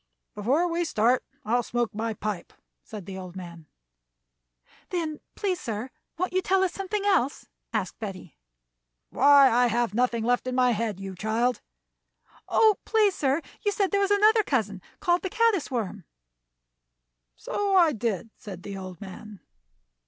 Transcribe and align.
"Before 0.33 0.67
we 0.67 0.83
start 0.83 1.23
on 1.45 1.53
I'll 1.53 1.61
smoke 1.61 1.93
my 1.93 2.15
pipe," 2.15 2.53
said 2.83 3.05
the 3.05 3.19
old 3.19 3.35
man. 3.35 3.67
"Then, 4.89 5.19
please, 5.35 5.61
sir, 5.61 5.91
won't 6.17 6.33
you 6.33 6.41
tell 6.41 6.63
us 6.63 6.73
something 6.73 7.05
else?" 7.05 7.45
asked 7.71 7.99
Betty. 7.99 8.35
"Why, 9.11 9.51
I 9.51 9.67
have 9.67 9.93
nothing 9.93 10.23
left 10.23 10.47
in 10.47 10.55
my 10.55 10.71
head, 10.71 10.99
you 10.99 11.13
child." 11.13 11.61
"Oh, 12.49 12.77
please, 12.83 13.13
sir, 13.13 13.43
you 13.63 13.71
said 13.71 13.91
there 13.91 14.01
was 14.01 14.09
another 14.09 14.41
cousin 14.41 14.81
called 15.01 15.21
the 15.21 15.29
caddis 15.29 15.69
worm." 15.69 16.05
"So 17.35 17.75
I 17.75 17.91
did," 17.93 18.31
said 18.35 18.63
the 18.63 18.75
old 18.75 19.01
man. 19.01 19.39